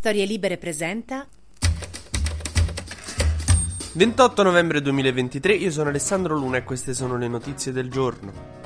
Storie 0.00 0.24
Libere 0.24 0.56
presenta 0.56 1.28
28 3.92 4.42
novembre 4.42 4.80
2023, 4.80 5.52
io 5.52 5.70
sono 5.70 5.90
Alessandro 5.90 6.38
Luna 6.38 6.56
e 6.56 6.64
queste 6.64 6.94
sono 6.94 7.18
le 7.18 7.28
notizie 7.28 7.70
del 7.70 7.90
giorno. 7.90 8.59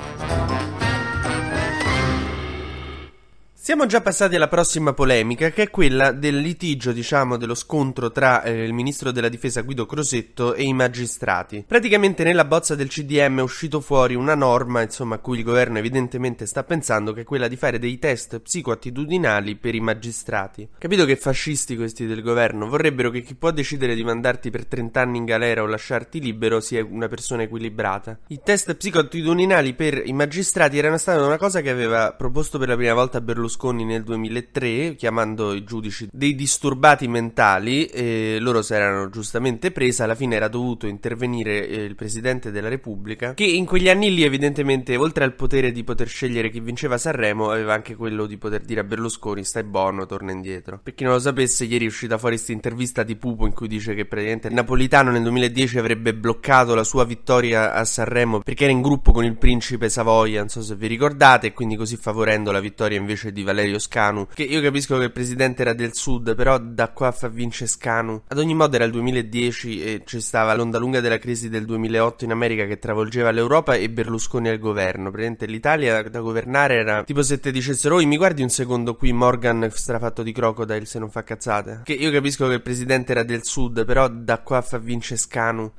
Siamo 3.65 3.87
già 3.87 4.03
passati 4.03 4.37
alla 4.37 4.49
prossima 4.49 4.93
polemica, 4.93 5.49
che 5.49 5.63
è 5.63 5.71
quella 5.71 6.13
del 6.13 6.37
litigio, 6.37 6.93
diciamo, 6.93 7.39
dello 7.39 7.55
scontro 7.55 8.13
tra 8.13 8.43
eh, 8.43 8.63
il 8.63 8.75
ministro 8.75 9.11
della 9.11 9.31
difesa 9.31 9.63
Guido 9.63 9.87
Crosetto 9.87 10.53
e 10.53 10.65
i 10.65 10.75
magistrati. 10.75 11.65
Praticamente 11.67 12.25
nella 12.25 12.45
bozza 12.45 12.75
del 12.75 12.89
CDM 12.89 13.39
è 13.39 13.43
uscito 13.43 13.81
fuori 13.81 14.15
una 14.15 14.35
norma, 14.35 14.83
insomma, 14.83 15.15
a 15.15 15.19
cui 15.19 15.39
il 15.39 15.45
governo 15.45 15.79
evidentemente 15.79 16.45
sta 16.45 16.63
pensando, 16.63 17.15
che 17.15 17.23
è 17.23 17.25
quella 17.25 17.49
di 17.49 17.57
fare 17.57 17.79
dei 17.79 17.99
test 17.99 18.39
psicoattitudinali 18.39 19.57
per 19.57 19.75
i 19.75 19.81
magistrati. 19.81 20.69
Capito 20.77 21.07
che 21.07 21.17
fascisti 21.17 21.75
questi 21.75 22.05
del 22.05 22.21
governo 22.21 22.69
vorrebbero 22.69 23.09
che 23.09 23.23
chi 23.23 23.35
può 23.35 23.51
decidere 23.51 23.95
di 23.95 24.05
mandarti 24.05 24.51
per 24.51 24.67
30 24.67 25.01
anni 25.01 25.17
in 25.17 25.25
galera 25.25 25.63
o 25.63 25.67
lasciarti 25.67 26.21
libero 26.21 26.61
sia 26.61 26.85
una 26.85 27.09
persona 27.09 27.45
equilibrata. 27.45 28.19
I 28.27 28.41
test 28.45 28.75
psicoattitudinali 28.75 29.73
per 29.73 30.03
i 30.05 30.13
magistrati 30.13 30.77
erano 30.77 30.99
stata 30.99 31.25
una 31.25 31.39
cosa 31.39 31.63
che 31.63 31.71
aveva 31.71 32.13
proposto 32.13 32.59
per 32.59 32.69
la 32.69 32.77
prima 32.77 32.93
volta 32.93 33.23
Berlusconi 33.23 33.53
Berlusconi 33.55 33.85
nel 33.85 34.03
2003 34.03 34.95
chiamando 34.97 35.53
i 35.55 35.65
giudici 35.65 36.09
dei 36.11 36.35
disturbati 36.35 37.07
mentali 37.09 37.87
e 37.87 38.39
loro 38.41 38.63
si 38.63 38.75
erano 38.75 39.09
giustamente 39.09 39.71
presi, 39.71 40.03
alla 40.03 40.15
fine 40.15 40.37
era 40.37 40.49
dovuto 40.49 40.87
intervenire 40.87 41.69
eh, 41.69 41.85
il 41.85 41.95
Presidente 41.95 42.51
della 42.51 42.69
Repubblica 42.69 43.35
che 43.35 43.45
in 43.45 43.65
quegli 43.65 43.89
anni 43.89 44.13
lì 44.13 44.25
evidentemente 44.25 44.97
oltre 44.97 45.25
al 45.25 45.35
potere 45.35 45.73
di 45.73 45.85
poter 45.85 46.09
scegliere 46.09 46.51
chi 46.51 46.61
vinceva 46.61 46.99
Sanremo 46.99 47.51
aveva 47.51 47.75
anche 47.75 47.95
quello 47.95 48.27
di 48.27 48.37
poter 48.37 48.63
dire 48.63 48.81
a 48.81 48.85
Berlusconi 48.85 49.45
stai 49.45 49.63
buono, 49.63 50.07
torna 50.07 50.33
indietro. 50.33 50.81
Per 50.83 50.95
chi 50.95 51.05
non 51.05 51.13
lo 51.13 51.19
sapesse 51.21 51.65
ieri 51.65 51.85
è 51.85 51.89
uscita 51.89 52.19
fuori 52.19 52.35
questa 52.35 52.53
intervista 52.53 53.03
di 53.03 53.17
Pupo 53.17 53.47
in 53.47 53.53
cui 53.53 53.69
dice 53.69 53.95
che 53.95 54.05
praticamente 54.05 54.49
Napolitano 54.49 55.11
nel 55.11 55.23
2010 55.23 55.79
avrebbe 55.79 56.15
bloccato 56.15 56.75
la 56.75 56.85
sua 56.85 57.05
vittoria 57.05 57.73
a 57.73 57.85
Sanremo 57.85 58.41
perché 58.41 58.65
era 58.65 58.73
in 58.73 58.83
gruppo 58.83 59.13
con 59.13 59.25
il 59.25 59.37
principe 59.37 59.89
Savoia, 59.89 60.41
non 60.41 60.49
so 60.49 60.63
se 60.63 60.75
vi 60.75 60.87
ricordate, 60.87 61.49
e 61.49 61.53
quindi 61.53 61.77
così 61.77 61.97
favorendo 61.97 62.51
la 62.51 62.61
vittoria 62.61 62.99
invece 62.99 63.33
di 63.33 63.44
Valerio 63.45 63.79
Scanu. 63.79 64.27
Che 64.35 64.43
io 64.43 64.61
capisco 64.61 64.99
che 64.99 65.05
il 65.05 65.13
presidente 65.13 65.63
era 65.63 65.73
del 65.73 65.95
sud, 65.95 66.35
però 66.35 66.59
da 66.59 66.89
qua 66.91 67.13
fa 67.13 67.29
vince 67.29 67.67
Scanu. 67.67 68.23
Ad 68.27 68.39
ogni 68.39 68.55
modo 68.55 68.75
era 68.75 68.85
il 68.85 68.91
2010 68.91 69.83
e 69.83 70.03
ci 70.05 70.21
stava 70.21 70.55
l'onda 70.55 70.79
lunga 70.79 71.01
della 71.01 71.19
crisi 71.19 71.49
del 71.49 71.65
2008 71.65 72.25
in 72.25 72.33
America 72.33 72.65
che 72.65 72.79
travolgeva 72.79 73.31
l'Europa 73.31 73.75
e 73.75 73.89
Berlusconi 73.89 74.49
al 74.49 74.59
governo. 74.59 75.11
Praticamente 75.11 75.47
l'Italia 75.47 76.03
da 76.03 76.21
governare 76.21 76.75
era 76.75 77.05
tipo 77.05 77.23
se 77.23 77.39
te 77.39 77.53
dicessero, 77.53 77.97
oh 77.97 78.07
mi 78.07 78.17
guardi 78.17 78.43
un 78.43 78.49
secondo 78.49 78.97
qui 78.97 79.13
Morgan 79.13 79.69
strafatto 79.73 80.23
di 80.23 80.33
crocodile 80.33 80.85
se 80.85 80.99
non 80.99 81.11
fa 81.11 81.23
cazzate. 81.23 81.83
Che 81.85 81.93
io 81.93 82.11
capisco 82.11 82.49
che 82.49 82.55
il 82.55 82.63
presidente 82.63 83.13
era 83.13 83.23
del 83.23 83.45
sud, 83.45 83.85
però 83.85 84.09
da 84.09 84.41
qua 84.41 84.63
fa 84.63 84.79
vince 84.79 85.17
Scanu. 85.17 85.73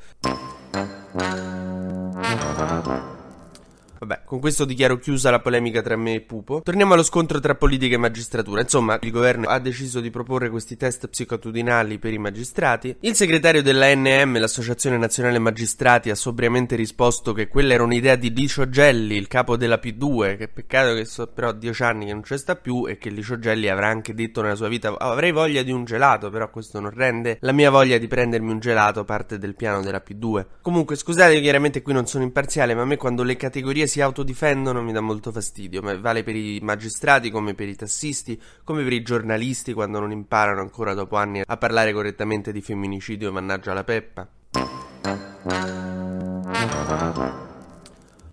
Vabbè, 4.05 4.21
con 4.23 4.39
questo 4.39 4.66
dichiaro 4.66 4.99
chiusa 4.99 5.32
la 5.32 5.39
polemica 5.39 5.82
tra 5.82 5.95
me 5.95 6.14
e 6.14 6.21
Pupo. 6.21 6.61
Torniamo 6.61 6.93
allo 6.93 7.02
scontro 7.02 7.39
tra 7.39 7.55
politica 7.55 7.95
e 7.95 7.98
magistratura. 7.98 8.61
Insomma, 8.61 8.99
il 9.02 9.10
governo 9.10 9.48
ha 9.48 9.58
deciso 9.58 9.99
di 9.99 10.11
proporre 10.11 10.52
questi 10.52 10.77
test 10.77 11.08
psicotudinali 11.08 11.98
per 11.98 12.14
i 12.14 12.20
magistrati. 12.20 12.95
Il 12.99 13.16
segretario 13.16 13.64
dell'ANM, 13.64 14.38
l'Associazione 14.38 14.98
Nazionale 14.98 15.39
Magistrati, 15.39 16.11
ha 16.11 16.16
sobriamente 16.16 16.76
risposto 16.76 17.33
che 17.33 17.48
quella 17.48 17.73
era 17.73 17.82
un'idea 17.82 18.16
di 18.16 18.32
Licio 18.32 18.70
Gelli, 18.70 19.16
il 19.16 19.27
capo 19.27 19.58
della 19.58 19.80
P2. 19.82 20.37
Che 20.37 20.49
peccato 20.49 20.93
che 20.93 21.05
so 21.05 21.26
però 21.26 21.52
dieci 21.52 21.82
anni 21.82 22.05
che 22.05 22.14
non 22.14 22.22
c'è 22.22 22.37
sta 22.37 22.55
più 22.55 22.87
e 22.87 22.99
che 22.99 23.10
Licio 23.10 23.39
Gelli 23.39 23.70
avrà 23.70 23.87
anche 23.87 24.14
detto 24.14 24.43
nella 24.43 24.54
sua 24.54 24.67
vita: 24.67 24.95
avrei 24.99 25.32
voglia 25.32 25.64
di 25.64 25.72
un 25.72 25.83
gelato, 25.83 26.30
però 26.30 26.52
questo 26.52 26.80
non 26.80 26.92
rende 26.92 27.39
la 27.42 27.54
mia 27.54 27.72
voglia 27.72 27.98
di 27.98 28.08
prendermi 28.08 28.52
un 28.52 28.60
gelato 28.60 29.04
parte 29.04 29.39
del 29.39 29.55
piano 29.55 29.82
della 29.82 30.04
P2. 30.08 30.45
Comunque, 30.61 30.95
scusate, 30.95 31.42
chiaramente 31.42 31.82
qui 31.82 31.93
non 31.93 32.05
sono 32.05 32.23
imparziale, 32.23 32.76
ma 32.76 32.83
a 32.83 32.86
me 32.86 32.98
quando 32.98 33.23
le 33.23 33.36
categorie 33.36 33.87
si 33.87 33.95
si 33.95 34.02
autodifendono 34.02 34.82
mi 34.82 34.92
dà 34.92 35.00
molto 35.00 35.32
fastidio, 35.32 35.82
ma 35.82 35.98
vale 35.98 36.23
per 36.23 36.36
i 36.36 36.60
magistrati 36.61 37.32
come 37.32 37.54
per 37.54 37.70
i 37.70 37.78
tassisti, 37.78 38.38
come 38.66 38.83
per 38.83 38.92
i 38.92 39.02
giornalisti 39.02 39.72
quando 39.72 40.02
non 40.02 40.11
imparano 40.11 40.60
ancora 40.60 40.94
dopo 40.94 41.16
anni 41.16 41.42
a 41.45 41.56
parlare 41.56 41.94
correttamente 41.94 42.52
di 42.52 42.60
femminicidio, 42.60 43.32
mannaggia 43.32 43.72
la 43.72 43.86
peppa. 43.86 44.28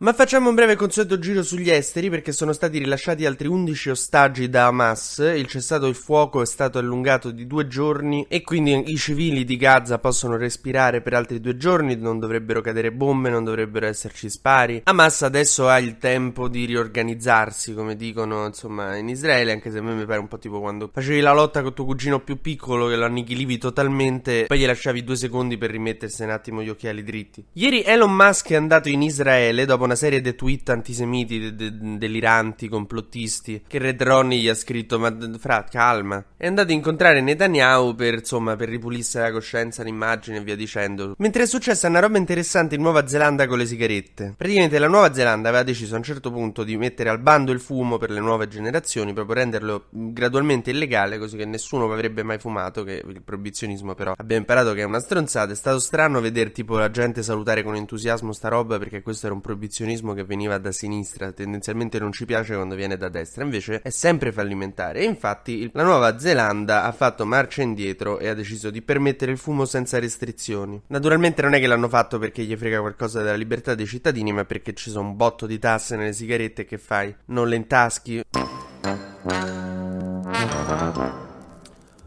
Ma 0.02 0.12
facciamo 0.12 0.48
un 0.48 0.56
breve 0.56 0.74
consueto 0.74 1.16
giro 1.20 1.44
sugli 1.44 1.70
esteri 1.70 2.10
perché 2.10 2.32
sono 2.32 2.52
stati 2.52 2.78
rilasciati 2.78 3.24
altri 3.24 3.46
11 3.46 3.90
ostaggi 3.90 4.48
da 4.48 4.66
Hamas, 4.66 5.18
il 5.18 5.46
cessato 5.46 5.86
il 5.86 5.94
fuoco 5.94 6.42
è 6.42 6.44
stato 6.44 6.78
allungato 6.78 7.30
di 7.30 7.46
due 7.46 7.68
giorni 7.68 8.26
e 8.28 8.42
quindi 8.42 8.90
i 8.90 8.96
civili 8.96 9.44
di 9.44 9.56
Gaza 9.56 10.00
possono 10.00 10.36
respirare 10.36 11.02
per 11.02 11.14
altri 11.14 11.40
due 11.40 11.56
giorni, 11.56 11.94
non 11.94 12.18
dovrebbero 12.18 12.60
cadere 12.60 12.90
bombe, 12.90 13.30
non 13.30 13.44
dovrebbero 13.44 13.86
esserci 13.86 14.28
spari. 14.28 14.80
Hamas 14.86 15.22
adesso 15.22 15.68
ha 15.68 15.78
il 15.78 15.98
tempo 15.98 16.48
di 16.48 16.64
riorganizzarsi, 16.64 17.72
come 17.72 17.94
dicono 17.94 18.44
insomma 18.46 18.96
in 18.96 19.08
Israele, 19.08 19.52
anche 19.52 19.70
se 19.70 19.78
a 19.78 19.82
me 19.82 19.94
mi 19.94 20.04
pare 20.04 20.18
un 20.18 20.26
po' 20.26 20.38
tipo 20.38 20.58
quando 20.58 20.90
facevi 20.92 21.20
la 21.20 21.32
lotta 21.32 21.62
con 21.62 21.74
tuo 21.74 21.84
cugino 21.84 22.18
più 22.18 22.40
piccolo 22.40 22.88
che 22.88 22.96
lo 22.96 23.04
annichilivi 23.04 23.56
totalmente, 23.56 24.46
poi 24.46 24.58
gli 24.58 24.66
lasciavi 24.66 25.04
due 25.04 25.14
secondi 25.14 25.56
per 25.56 25.70
rimettersi 25.70 26.24
un 26.24 26.30
attimo 26.30 26.60
gli 26.60 26.70
occhiali 26.70 27.04
dritti. 27.04 27.44
Ieri 27.52 27.84
Elon 27.84 28.12
Musk 28.12 28.50
è 28.50 28.56
andato 28.56 28.88
in 28.88 29.02
Israele 29.02 29.64
dopo 29.64 29.84
una 29.84 29.90
una 29.92 29.94
serie 29.94 30.20
di 30.20 30.34
tweet 30.34 30.68
antisemiti, 30.70 31.38
de- 31.38 31.54
de- 31.54 31.98
deliranti, 31.98 32.68
complottisti, 32.68 33.62
che 33.66 33.78
Red 33.78 34.02
Ronnie 34.02 34.38
gli 34.38 34.48
ha 34.48 34.54
scritto, 34.54 34.98
ma 34.98 35.14
fra, 35.38 35.64
calma. 35.70 36.24
È 36.36 36.46
andato 36.46 36.70
a 36.70 36.74
incontrare 36.74 37.20
Netanyahu 37.20 37.94
per, 37.94 38.14
insomma, 38.14 38.56
per 38.56 38.68
ripulirsi 38.68 39.18
la 39.18 39.30
coscienza, 39.30 39.82
l'immagine 39.82 40.38
e 40.38 40.42
via 40.42 40.56
dicendo. 40.56 41.14
Mentre 41.18 41.42
è 41.42 41.46
successa 41.46 41.88
una 41.88 42.00
roba 42.00 42.18
interessante 42.18 42.74
in 42.74 42.80
Nuova 42.80 43.06
Zelanda 43.06 43.46
con 43.46 43.58
le 43.58 43.66
sigarette. 43.66 44.34
Praticamente 44.36 44.78
la 44.78 44.88
Nuova 44.88 45.12
Zelanda 45.12 45.48
aveva 45.50 45.62
deciso 45.62 45.94
a 45.94 45.98
un 45.98 46.04
certo 46.04 46.30
punto 46.30 46.64
di 46.64 46.76
mettere 46.76 47.10
al 47.10 47.20
bando 47.20 47.52
il 47.52 47.60
fumo 47.60 47.98
per 47.98 48.10
le 48.10 48.20
nuove 48.20 48.48
generazioni, 48.48 49.12
proprio 49.12 49.36
renderlo 49.36 49.86
gradualmente 49.90 50.70
illegale, 50.70 51.18
così 51.18 51.36
che 51.36 51.44
nessuno 51.44 51.90
avrebbe 51.92 52.22
mai 52.22 52.38
fumato, 52.38 52.82
che 52.82 53.02
il 53.06 53.22
proibizionismo 53.22 53.94
però 53.94 54.14
abbiamo 54.16 54.40
imparato 54.40 54.72
che 54.72 54.80
è 54.80 54.84
una 54.84 55.00
stronzata. 55.00 55.52
È 55.52 55.56
stato 55.56 55.78
strano 55.78 56.20
vedere 56.20 56.50
tipo 56.50 56.78
la 56.78 56.90
gente 56.90 57.22
salutare 57.22 57.62
con 57.62 57.74
entusiasmo 57.74 58.32
sta 58.32 58.48
roba 58.48 58.78
perché 58.78 59.02
questo 59.02 59.26
era 59.26 59.34
un 59.34 59.40
proibizionismo 59.42 59.80
protezionismo 59.82 60.14
che 60.14 60.24
veniva 60.24 60.58
da 60.58 60.70
sinistra, 60.70 61.32
tendenzialmente 61.32 61.98
non 61.98 62.12
ci 62.12 62.24
piace 62.24 62.54
quando 62.54 62.74
viene 62.76 62.96
da 62.96 63.08
destra, 63.08 63.42
invece 63.42 63.80
è 63.82 63.90
sempre 63.90 64.32
fallimentare. 64.32 65.00
E 65.00 65.04
infatti 65.04 65.68
la 65.72 65.82
Nuova 65.82 66.18
Zelanda 66.18 66.84
ha 66.84 66.92
fatto 66.92 67.26
marcia 67.26 67.62
indietro 67.62 68.18
e 68.18 68.28
ha 68.28 68.34
deciso 68.34 68.70
di 68.70 68.80
permettere 68.82 69.32
il 69.32 69.38
fumo 69.38 69.64
senza 69.64 69.98
restrizioni. 69.98 70.80
Naturalmente 70.88 71.42
non 71.42 71.54
è 71.54 71.60
che 71.60 71.66
l'hanno 71.66 71.88
fatto 71.88 72.18
perché 72.18 72.44
gli 72.44 72.56
frega 72.56 72.80
qualcosa 72.80 73.22
della 73.22 73.34
libertà 73.34 73.74
dei 73.74 73.86
cittadini, 73.86 74.32
ma 74.32 74.44
perché 74.44 74.72
ci 74.74 74.90
sono 74.90 75.08
un 75.08 75.16
botto 75.16 75.46
di 75.46 75.58
tasse 75.58 75.96
nelle 75.96 76.12
sigarette 76.12 76.64
che 76.64 76.78
fai? 76.78 77.14
Non 77.26 77.48
le 77.48 77.56
intaschi? 77.56 78.22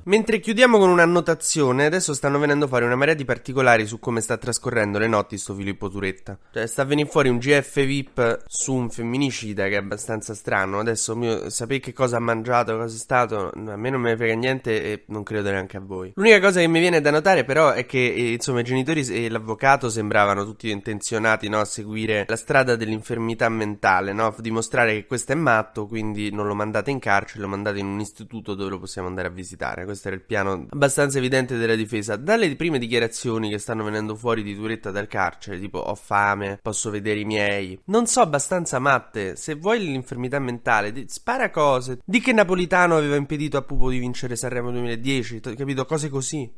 Mentre 0.08 0.40
chiudiamo 0.40 0.78
con 0.78 0.90
un'annotazione, 0.90 1.86
adesso 1.86 2.14
stanno 2.14 2.38
venendo 2.38 2.68
fuori 2.68 2.86
una 2.86 2.96
marea 2.96 3.16
di 3.16 3.26
particolari 3.26 3.88
su 3.88 3.98
come 3.98 4.22
sta 4.22 4.38
trascorrendo 4.38 5.00
le 5.00 5.08
notti 5.08 5.36
sto 5.36 5.56
Filippo 5.56 5.90
Turetta. 5.90 6.38
Cioè, 6.54 6.68
sta 6.68 6.84
venendo 6.84 7.10
fuori 7.10 7.30
un 7.30 7.40
GF 7.40 7.84
VIP 7.84 8.44
su 8.46 8.76
un 8.76 8.92
femminicida 8.92 9.64
che 9.64 9.74
è 9.74 9.78
abbastanza 9.78 10.36
strano. 10.36 10.78
Adesso 10.78 11.16
mio, 11.16 11.50
sapete 11.50 11.86
che 11.86 11.94
cosa 11.94 12.18
ha 12.18 12.20
mangiato, 12.20 12.78
cosa 12.78 12.96
è 12.96 13.00
stato? 13.00 13.50
A 13.50 13.76
me 13.78 13.90
non 13.90 14.00
me 14.00 14.12
ne 14.12 14.16
frega 14.16 14.36
niente 14.36 14.84
e 14.84 15.04
non 15.08 15.24
credo 15.24 15.50
neanche 15.50 15.78
a 15.78 15.80
voi. 15.80 16.12
L'unica 16.14 16.40
cosa 16.40 16.60
che 16.60 16.68
mi 16.68 16.80
viene 16.80 17.02
da 17.02 17.10
notare 17.10 17.44
però 17.44 17.72
è 17.72 17.88
che 17.88 18.14
eh, 18.14 18.34
insomma 18.34 18.60
i 18.60 18.64
genitori 18.64 19.04
e 19.08 19.28
l'avvocato 19.28 19.90
sembravano 19.90 20.46
tutti 20.46 20.70
intenzionati 20.70 21.50
no, 21.50 21.62
a 21.62 21.66
seguire 21.66 22.26
la 22.28 22.36
strada 22.36 22.76
dell'infermità 22.76 23.50
mentale, 23.50 24.14
no? 24.14 24.36
dimostrare 24.38 24.94
che 24.94 25.08
questo 25.08 25.32
è 25.32 25.36
matto, 25.36 25.88
quindi 25.88 26.30
non 26.30 26.46
lo 26.46 26.54
mandate 26.54 26.92
in 26.92 27.00
carcere, 27.00 27.42
lo 27.42 27.48
mandate 27.48 27.80
in 27.80 27.88
un 27.88 28.00
istituto 28.00 28.54
dove 28.54 28.70
lo 28.70 28.78
possiamo 28.78 29.08
andare 29.08 29.30
a 29.30 29.32
visitare 29.32 29.94
questo 29.96 30.08
era 30.10 30.18
il 30.18 30.24
piano 30.24 30.68
abbastanza 30.70 31.18
evidente 31.18 31.58
della 31.58 31.76
difesa. 31.76 32.18
Dalle 32.18 32.54
prime 32.56 32.78
dichiarazioni 32.78 33.50
che 33.50 33.58
stanno 33.58 33.84
venendo 33.84 34.16
fuori 34.16 34.44
di 34.44 34.56
Turetta 34.56 34.92
dal 34.92 35.08
carcere, 35.08 35.60
tipo 35.60 35.80
ho 35.80 35.96
fame, 35.96 36.60
posso 36.62 36.90
vedere 36.90 37.20
i 37.22 37.26
miei, 37.26 37.80
non 37.86 38.06
so 38.06 38.22
abbastanza 38.22 38.80
matte, 38.80 39.36
se 39.36 39.56
vuoi 39.56 39.80
l'infermità 39.80 40.40
mentale, 40.40 40.92
di, 40.92 41.06
spara 41.08 41.50
cose, 41.50 42.00
di 42.04 42.20
che 42.20 42.34
Napolitano 42.34 42.98
aveva 42.98 43.16
impedito 43.16 43.58
a 43.58 43.62
Pupo 43.62 43.90
di 43.90 44.00
vincere 44.00 44.36
Sanremo 44.36 44.72
2010, 44.72 45.40
capito? 45.56 45.86
Cose 45.86 46.10
così. 46.10 46.52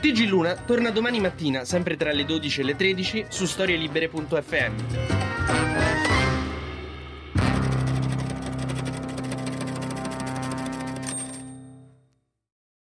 TG 0.00 0.28
Luna 0.28 0.54
torna 0.54 0.90
domani 0.90 1.20
mattina, 1.20 1.64
sempre 1.64 1.96
tra 1.96 2.12
le 2.12 2.24
12 2.24 2.60
e 2.60 2.64
le 2.64 2.76
13, 2.76 3.26
su 3.28 3.46
storielibere.fm. 3.46 5.25